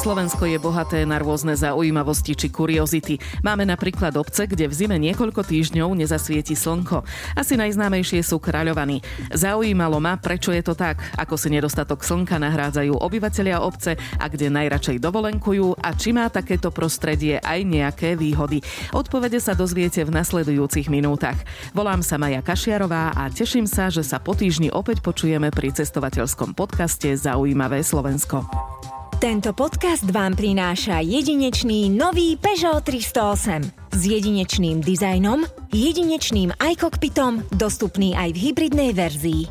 [0.00, 3.20] Slovensko je bohaté na rôzne zaujímavosti či kuriozity.
[3.44, 7.04] Máme napríklad obce, kde v zime niekoľko týždňov nezasvieti slnko.
[7.36, 9.04] Asi najznámejšie sú Kráľovany.
[9.28, 14.48] Zaujímalo ma, prečo je to tak, ako si nedostatok slnka nahrádzajú obyvatelia obce a kde
[14.48, 18.64] najradšej dovolenkujú a či má takéto prostredie aj nejaké výhody.
[18.96, 21.36] Odpovede sa dozviete v nasledujúcich minútach.
[21.76, 26.56] Volám sa Maja Kašiarová a teším sa, že sa po týždni opäť počujeme pri cestovateľskom
[26.56, 28.48] podcaste Zaujímavé Slovensko.
[29.20, 35.44] Tento podcast vám prináša jedinečný nový Peugeot 308 s jedinečným dizajnom,
[35.76, 39.44] jedinečným iCockpitom, dostupný aj v hybridnej verzii.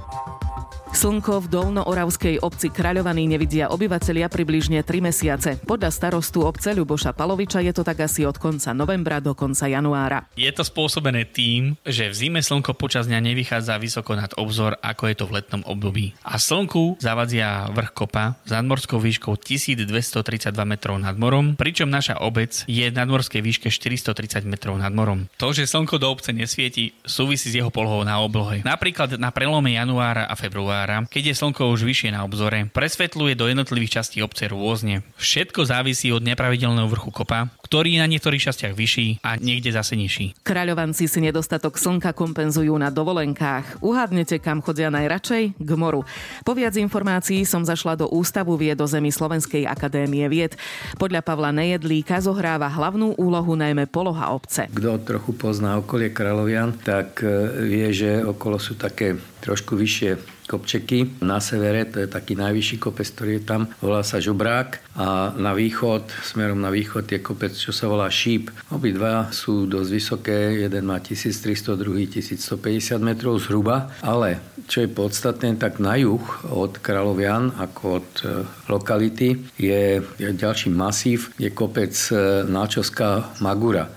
[1.00, 5.56] Slnko v dolnooravskej obci Kráľovaný nevidia obyvatelia približne 3 mesiace.
[5.64, 10.28] Podľa starostu obce Ľuboša Paloviča je to tak asi od konca novembra do konca januára.
[10.36, 15.08] Je to spôsobené tým, že v zime slnko počas dňa nevychádza vysoko nad obzor, ako
[15.08, 16.20] je to v letnom období.
[16.20, 22.68] A slnku zavadzia vrch kopa s nadmorskou výškou 1232 metrov nad morom, pričom naša obec
[22.68, 25.32] je v nadmorskej výške 430 metrov nad morom.
[25.40, 28.68] To, že slnko do obce nesvieti, súvisí s jeho polohou na oblohe.
[28.68, 33.34] Napríklad na prelome januára a februára februára, keď je slnko už vyššie na obzore, presvetľuje
[33.38, 35.06] do jednotlivých častí obce rôzne.
[35.22, 40.34] Všetko závisí od nepravidelného vrchu kopa, ktorý na niektorých častiach vyšší a niekde zase nižší.
[40.42, 43.86] Kráľovanci si nedostatok slnka kompenzujú na dovolenkách.
[43.86, 45.62] Uhádnete, kam chodia najradšej?
[45.62, 46.02] K moru.
[46.42, 50.56] Po viac informácií som zašla do Ústavu vied do zemi Slovenskej akadémie vied.
[50.98, 54.72] Podľa Pavla Nejedlíka zohráva hlavnú úlohu najmä poloha obce.
[54.72, 57.28] Kto trochu pozná okolie Kráľovian, tak e,
[57.68, 61.22] vie, že okolo sú také trošku vyššie kopčeky.
[61.22, 65.54] Na severe, to je taký najvyšší kopec, ktorý je tam, volá sa Žubrák a na
[65.54, 68.50] východ, smerom na východ je kopec, čo sa volá Šíp.
[68.74, 75.62] Obidva sú dosť vysoké, jeden má 1300, druhý 1150 metrov zhruba, ale čo je podstatné,
[75.62, 78.26] tak na juh od Kráľovian, ako od e,
[78.70, 83.90] lokality, je ďalší masív, je kopec e, Náčovská Magura.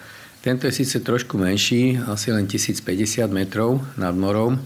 [0.42, 4.58] Tento je síce trošku menší, asi len 1050 metrov nad morom,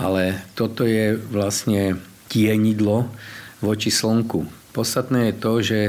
[0.00, 2.00] ale toto je vlastne
[2.32, 3.12] tienidlo
[3.60, 4.48] voči slnku.
[4.72, 5.80] Podstatné je to, že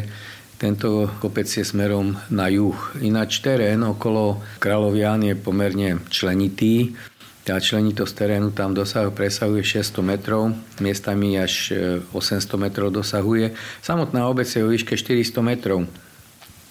[0.59, 2.77] tento kopec je smerom na juh.
[3.01, 6.93] Ináč terén okolo Kráľovian je pomerne členitý.
[7.41, 11.73] Tá členitosť terénu tam dosahuje, presahuje 600 metrov, miestami až
[12.13, 13.57] 800 e, metrov dosahuje.
[13.81, 15.89] Samotná obec je o výške 400 metrov.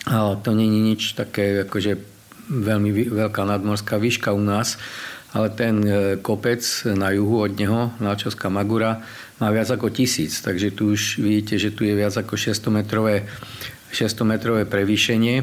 [0.06, 1.98] A to není nič také akože
[2.50, 4.78] veľmi veľká nadmorská výška u nás
[5.30, 6.62] ale ten e, kopec
[6.98, 9.02] na juhu od neho, Náčovská Magura,
[9.38, 13.24] má viac ako tisíc, takže tu už vidíte, že tu je viac ako 600 metrové,
[13.94, 15.36] 600 metrové prevýšenie.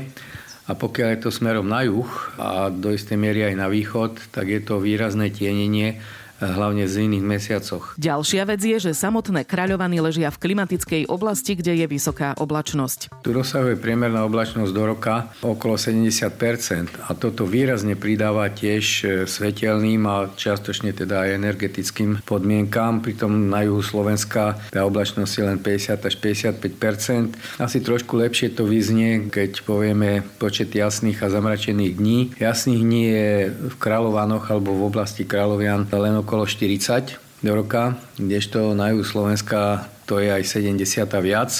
[0.67, 4.51] A pokiaľ je to smerom na juh a do istej miery aj na východ, tak
[4.51, 6.03] je to výrazné tienenie
[6.41, 7.97] hlavne z iných mesiacoch.
[7.97, 13.23] Ďalšia vec je, že samotné kráľovany ležia v klimatickej oblasti, kde je vysoká oblačnosť.
[13.25, 20.05] Tu dosahuje priemerná oblačnosť do roka okolo 70% a toto výrazne pridáva tiež e, svetelným
[20.05, 23.01] a čiastočne teda aj energetickým podmienkám.
[23.01, 28.67] Pritom na juhu Slovenska tá oblačnosť je len 50 až 55% Asi trošku lepšie to
[28.67, 32.19] vyznie, keď povieme počet jasných a zamračených dní.
[32.37, 38.75] Jasných dní je v Kráľovanoch alebo v oblasti Kráľovian len okolo 40 do roka, kdežto
[38.75, 41.51] na juhu Slovenska to je aj 70 a viac.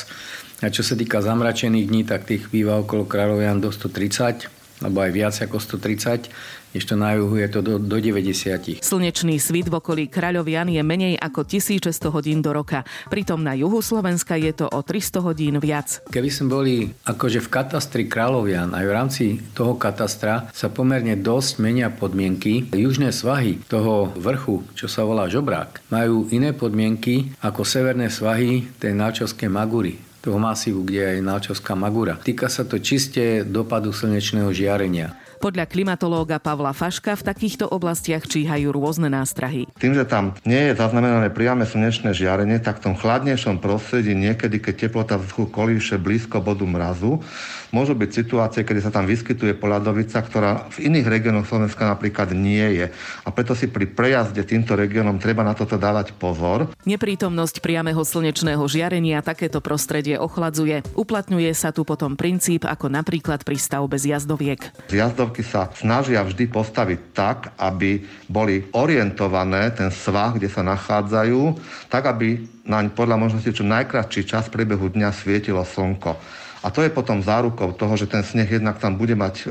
[0.60, 4.52] A čo sa týka zamračených dní, tak tých býva okolo Kráľovian do 130
[4.84, 6.30] alebo aj viac ako 130,
[6.76, 8.84] ešte na juhu je to do, do 90.
[8.84, 12.88] Slnečný svit v okolí Kráľovian je menej ako 1600 hodín do roka.
[13.08, 16.02] Pritom na juhu Slovenska je to o 300 hodín viac.
[16.10, 16.76] Keby sme boli
[17.06, 22.72] akože v katastri Kráľovian, aj v rámci toho katastra sa pomerne dosť menia podmienky.
[22.72, 28.96] Južné svahy toho vrchu, čo sa volá Žobrák, majú iné podmienky ako severné svahy tej
[28.96, 32.20] Náčovskej Magury toho masívu, kde je Náčovská Magura.
[32.20, 35.16] Týka sa to čiste dopadu slnečného žiarenia.
[35.38, 39.70] Podľa klimatológa Pavla Faška v takýchto oblastiach číhajú rôzne nástrahy.
[39.78, 44.58] Tým, že tam nie je zaznamenané priame slnečné žiarenie, tak v tom chladnejšom prostredí niekedy,
[44.58, 47.22] keď teplota vzduchu kolíše blízko bodu mrazu,
[47.70, 52.82] môžu byť situácie, kedy sa tam vyskytuje poladovica, ktorá v iných regiónoch Slovenska napríklad nie
[52.82, 52.86] je.
[53.22, 56.74] A preto si pri prejazde týmto regiónom treba na toto dávať pozor.
[56.90, 60.82] Neprítomnosť priameho slnečného žiarenia takéto prostredie ochladzuje.
[60.98, 64.90] Uplatňuje sa tu potom princíp ako napríklad pri stavbe zjazdoviek.
[64.90, 68.00] Zjazdo obrazovky sa snažia vždy postaviť tak, aby
[68.32, 71.60] boli orientované, ten svah, kde sa nachádzajú,
[71.92, 76.16] tak, aby naň podľa možnosti čo najkratší čas priebehu dňa svietilo slnko.
[76.64, 79.46] A to je potom zárukou toho, že ten sneh jednak tam bude mať e,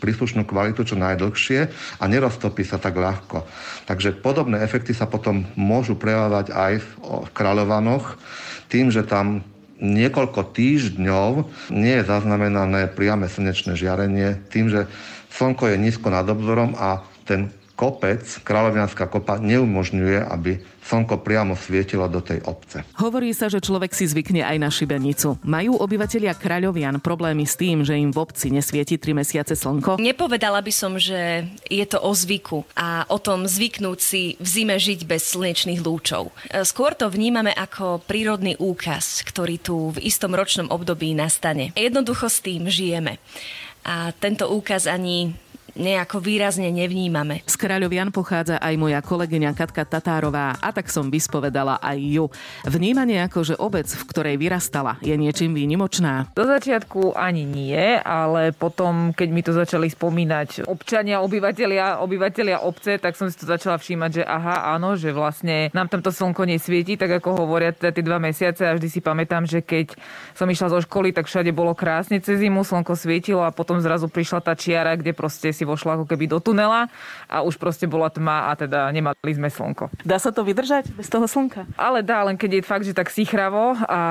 [0.00, 1.60] príslušnú kvalitu čo najdlhšie
[1.98, 3.46] a neroztopí sa tak ľahko.
[3.88, 6.88] Takže podobné efekty sa potom môžu prejavovať aj v,
[7.26, 8.18] v Kráľovanoch
[8.68, 9.46] tým, že tam
[9.82, 11.30] niekoľko týždňov
[11.74, 14.86] nie je zaznamenané priame slnečné žiarenie tým, že
[15.34, 22.06] slnko je nízko nad obzorom a ten kopec, Kráľovianská kopa, neumožňuje, aby slnko priamo svietilo
[22.06, 22.84] do tej obce.
[23.00, 25.40] Hovorí sa, že človek si zvykne aj na šibenicu.
[25.42, 29.96] Majú obyvatelia Kráľovian problémy s tým, že im v obci nesvieti 3 mesiace slnko?
[29.98, 34.76] Nepovedala by som, že je to o zvyku a o tom zvyknúť si v zime
[34.76, 36.36] žiť bez slnečných lúčov.
[36.68, 41.72] Skôr to vnímame ako prírodný úkaz, ktorý tu v istom ročnom období nastane.
[41.74, 43.16] Jednoducho s tým žijeme.
[43.84, 45.36] A tento úkaz ani
[45.74, 47.42] nejako výrazne nevnímame.
[47.44, 52.26] Z Kráľovian pochádza aj moja kolegyňa Katka Tatárová a tak som vyspovedala aj ju.
[52.66, 56.30] Vnímanie ako, že obec, v ktorej vyrastala, je niečím výnimočná.
[56.34, 62.96] Do začiatku ani nie, ale potom, keď mi to začali spomínať občania, obyvateľia, obyvateľia obce,
[63.02, 66.94] tak som si to začala všímať, že aha, áno, že vlastne nám tamto slnko nesvieti,
[66.94, 69.98] tak ako hovoria teda tie dva mesiace a vždy si pamätám, že keď
[70.38, 74.06] som išla zo školy, tak všade bolo krásne cez zimu, slnko svietilo a potom zrazu
[74.06, 76.92] prišla tá čiara, kde proste si si vošla ako keby do tunela
[77.24, 79.88] a už proste bola tma a teda nemali sme slnko.
[80.04, 81.64] Dá sa to vydržať bez toho slnka?
[81.80, 84.02] Ale dá, len keď je fakt, že tak sichravo a,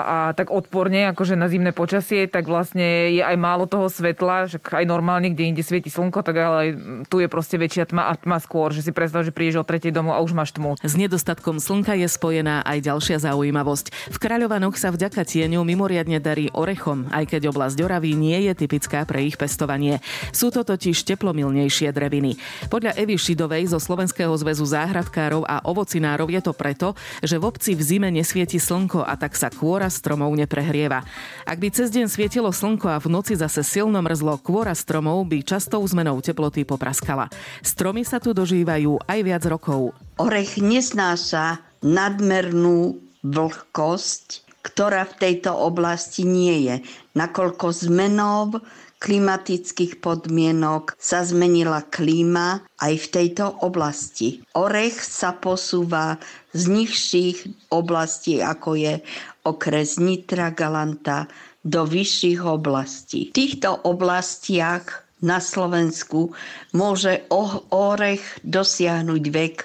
[0.00, 4.56] a tak odporne, akože na zimné počasie, tak vlastne je aj málo toho svetla, že
[4.56, 6.80] aj normálne, kde inde svieti slnko, tak ale
[7.12, 9.92] tu je proste väčšia tma a tma skôr, že si predstav, že prídeš o tretej
[9.92, 10.80] domov a už máš tmu.
[10.80, 14.16] S nedostatkom slnka je spojená aj ďalšia zaujímavosť.
[14.16, 19.02] V Kráľovanoch sa vďaka tieňu mimoriadne darí orechom, aj keď oblasť Oravy nie je typická
[19.04, 19.98] pre ich pestovanie.
[20.30, 22.38] Sú to totiž teplomilnejšie dreviny.
[22.70, 26.88] Podľa Evy Šidovej zo Slovenského zväzu záhradkárov a ovocinárov je to preto,
[27.20, 31.04] že v obci v zime nesvieti slnko a tak sa kôra stromov neprehrieva.
[31.46, 35.42] Ak by cez deň svietilo slnko a v noci zase silno mrzlo, kôra stromov by
[35.42, 37.30] častou zmenou teploty popraskala.
[37.62, 39.94] Stromy sa tu dožívajú aj viac rokov.
[40.18, 46.76] Orech neznáša nadmernú vlhkosť, ktorá v tejto oblasti nie je,
[47.18, 48.62] nakoľko zmenov
[49.02, 54.46] klimatických podmienok sa zmenila klíma aj v tejto oblasti.
[54.54, 56.22] Orech sa posúva
[56.54, 57.38] z nižších
[57.74, 58.94] oblastí, ako je
[59.42, 61.26] okres Nitra Galanta,
[61.66, 63.30] do vyšších oblastí.
[63.30, 66.34] V týchto oblastiach na Slovensku
[66.74, 67.22] môže
[67.70, 69.56] orech dosiahnuť vek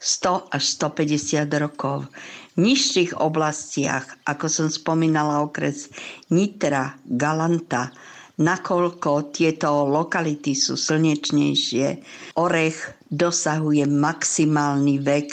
[0.00, 2.08] 100 až 150 rokov.
[2.56, 5.92] V nižších oblastiach, ako som spomínala okres
[6.32, 7.92] Nitra, Galanta,
[8.40, 12.00] nakoľko tieto lokality sú slnečnejšie,
[12.40, 15.28] orech dosahuje maximálny vek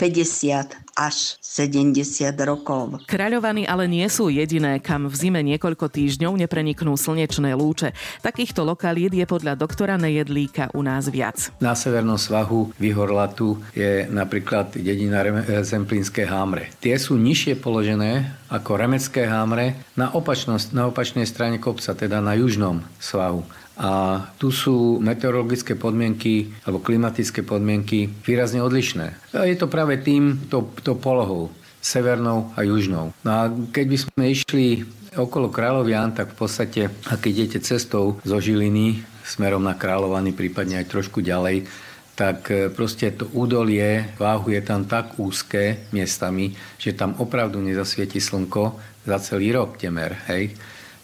[0.00, 3.04] 50 až 70 rokov.
[3.04, 7.92] Kráľovany ale nie sú jediné, kam v zime niekoľko týždňov nepreniknú slnečné lúče.
[8.24, 11.52] Takýchto lokalít je podľa doktora Nejedlíka u nás viac.
[11.60, 15.20] Na severnom svahu Vyhorlatu je napríklad dedina
[15.60, 16.72] Zemplínske hámre.
[16.80, 20.08] Tie sú nižšie položené ako Remecké hámre na,
[20.72, 23.44] na opačnej strane kopca, teda na južnom svahu.
[23.80, 29.32] A tu sú meteorologické podmienky alebo klimatické podmienky výrazne odlišné.
[29.32, 31.48] A je to práve tým, to, to polohou,
[31.80, 33.16] severnou a južnou.
[33.24, 34.66] No a keď by sme išli
[35.16, 40.92] okolo Kráľovian, tak v podstate, ak idete cestou zo Žiliny smerom na Kráľovany, prípadne aj
[40.92, 41.64] trošku ďalej,
[42.14, 48.20] tak e, proste to údolie váhu je tam tak úzke miestami, že tam opravdu nezasvieti
[48.20, 48.76] slnko
[49.08, 50.20] za celý rok temer.
[50.28, 50.52] Hej?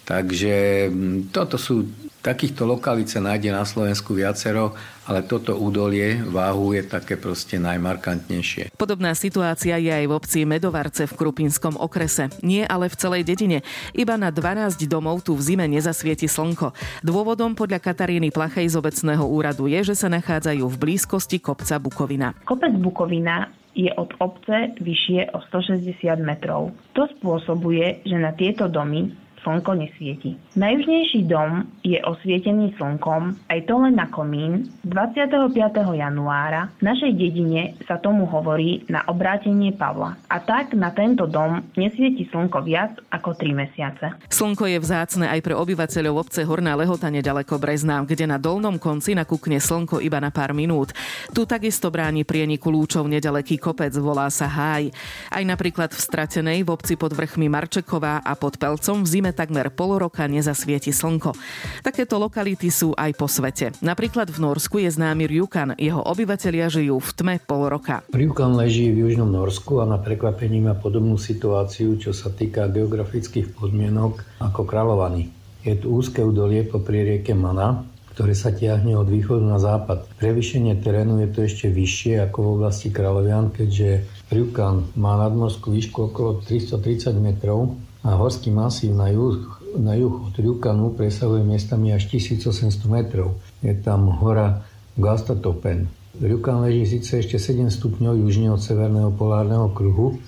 [0.06, 0.86] Takže
[1.32, 1.88] toto sú
[2.26, 4.74] Takýchto lokalít sa nájde na Slovensku viacero,
[5.06, 8.74] ale toto údolie váhu je také proste najmarkantnejšie.
[8.74, 12.26] Podobná situácia je aj v obci Medovarce v Krupinskom okrese.
[12.42, 13.62] Nie ale v celej dedine.
[13.94, 16.74] Iba na 12 domov tu v zime nezasvieti slnko.
[17.06, 22.34] Dôvodom podľa Kataríny Plachej z obecného úradu je, že sa nachádzajú v blízkosti kopca Bukovina.
[22.42, 25.94] Kopec Bukovina je od obce vyššie o 160
[26.26, 26.74] metrov.
[26.98, 29.14] To spôsobuje, že na tieto domy
[29.46, 30.34] slnko nesvieti.
[30.58, 34.66] Najjužnejší dom je osvietený slnkom, aj to len na komín.
[34.82, 35.54] 25.
[35.94, 40.18] januára v našej dedine sa tomu hovorí na obrátenie Pavla.
[40.26, 44.06] A tak na tento dom nesvieti slnko viac ako 3 mesiace.
[44.26, 49.14] Slnko je vzácne aj pre obyvateľov obce Horná Lehota nedaleko Brezná, kde na dolnom konci
[49.14, 50.90] nakúkne slnko iba na pár minút.
[51.30, 54.90] Tu takisto bráni prieniku lúčov nedaleký kopec, volá sa Háj.
[55.30, 59.68] Aj napríklad v Stratenej v obci pod vrchmi Marčeková a pod Pelcom v zime takmer
[59.68, 61.36] pol roka nezasvieti slnko.
[61.84, 63.76] Takéto lokality sú aj po svete.
[63.84, 65.76] Napríklad v Norsku je známy Rjukan.
[65.76, 68.00] Jeho obyvatelia žijú v tme pol roka.
[68.16, 73.52] Rjukan leží v južnom Norsku a na prekvapení má podobnú situáciu, čo sa týka geografických
[73.52, 75.28] podmienok ako Kráľovaný.
[75.60, 77.82] Je tu úzke údolie po rieke Mana,
[78.16, 80.08] ktoré sa tiahne od východu na západ.
[80.16, 86.10] Prevýšenie terénu je to ešte vyššie ako v oblasti Kráľovian, keďže Rjukan má nadmorskú výšku
[86.10, 89.42] okolo 330 metrov a horský masív na juh,
[89.74, 93.42] na juh od Rukanu presahuje miestami až 1800 metrov.
[93.66, 94.62] Je tam hora
[94.94, 95.90] Gastatopen.
[96.22, 100.22] Rjukan leží síce ešte 7 stupňov južne od severného polárneho kruhu,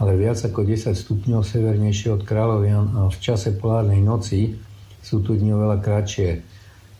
[0.00, 4.56] ale viac ako 10 stupňov severnejšie od Kráľovian a v čase polárnej noci
[5.04, 6.42] sú tu dni oveľa kratšie.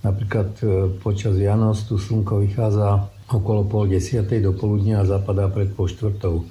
[0.07, 0.65] Napríklad e,
[1.03, 6.47] počas Vianoc tu slnko vychádza okolo pol desiatej do poludnia a zapadá pred pol štvrtou,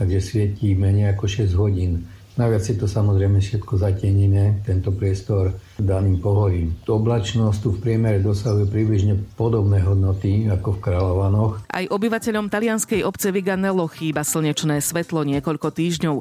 [0.00, 2.08] takže svietí menej ako 6 hodín.
[2.32, 5.52] Najviac je to samozrejme všetko zatenené, tento priestor
[5.84, 6.74] daným pohodím.
[6.84, 11.52] Oblačnosť tu v priemere dosahuje približne podobné hodnoty ako v Kráľovanoch.
[11.72, 16.16] Aj obyvateľom talianskej obce Viganello chýba slnečné svetlo niekoľko týždňov.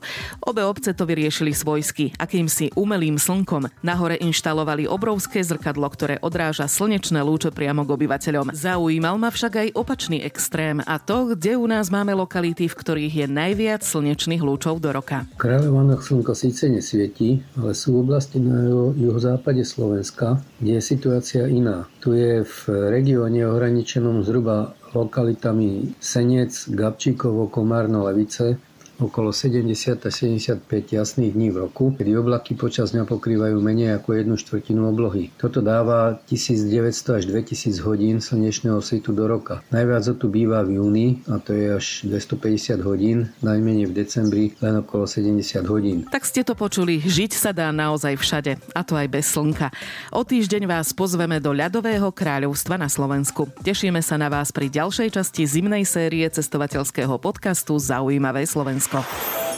[0.47, 3.67] Obe obce to vyriešili svojsky, akýmsi umelým slnkom.
[3.83, 8.55] Nahore inštalovali obrovské zrkadlo, ktoré odráža slnečné lúče priamo k obyvateľom.
[8.55, 13.13] Zaujímal ma však aj opačný extrém a to, kde u nás máme lokality, v ktorých
[13.25, 15.27] je najviac slnečných lúčov do roka.
[15.35, 18.63] V slnko síce nesvietí, ale sú oblasti na
[18.95, 21.91] juhozápade Slovenska, kde je situácia iná.
[21.99, 28.55] Tu je v regióne ohraničenom zhruba lokalitami Senec, Gabčíkovo, Komárno, Levice,
[29.01, 34.09] okolo 70 až 75 jasných dní v roku, kedy oblaky počas dňa pokrývajú menej ako
[34.13, 35.33] jednu štvrtinu oblohy.
[35.41, 39.65] Toto dáva 1900 až 2000 hodín slnečného svitu do roka.
[39.73, 44.85] Najviac tu býva v júni, a to je až 250 hodín, najmenej v decembri len
[44.85, 45.97] okolo 70 hodín.
[46.13, 49.73] Tak ste to počuli, žiť sa dá naozaj všade, a to aj bez slnka.
[50.13, 53.49] O týždeň vás pozveme do ľadového kráľovstva na Slovensku.
[53.65, 58.90] Tešíme sa na vás pri ďalšej časti zimnej série cestovateľského podcastu Zaujímavé Slovensko.
[58.91, 59.50] Kopf.